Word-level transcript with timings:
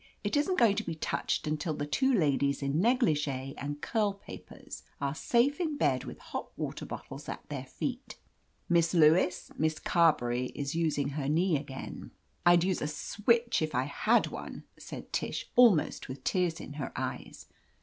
"It 0.23 0.35
isn't 0.35 0.57
going 0.57 0.75
to 0.77 0.83
be 0.83 0.95
touched 0.95 1.45
until 1.45 1.75
the 1.75 1.85
two 1.85 2.11
ladies 2.11 2.63
in 2.63 2.81
negligee 2.81 3.53
and 3.55 3.81
curl 3.81 4.13
papers 4.13 4.81
are 4.99 5.13
safe 5.13 5.59
in 5.59 5.77
bed 5.77 6.05
with 6.05 6.17
hot 6.17 6.49
water 6.57 6.87
bottles 6.87 7.29
at 7.29 7.47
their 7.49 7.65
feet. 7.65 8.17
Miss 8.67 8.95
Lewis, 8.95 9.51
Miss 9.59 9.77
Carbeny 9.77 10.53
is 10.55 10.73
using 10.73 11.09
her 11.09 11.29
knee 11.29 11.55
again!" 11.55 12.09
"I'd 12.47 12.63
use 12.63 12.81
a 12.81 12.87
switch 12.87 13.61
if 13.61 13.75
I 13.75 13.83
had 13.83 14.25
one," 14.29 14.63
said 14.75 15.13
Tish, 15.13 15.51
almost 15.55 16.07
with 16.09 16.23
tears 16.23 16.59
in 16.59 16.73
her 16.81 16.91
eyes. 16.95 17.45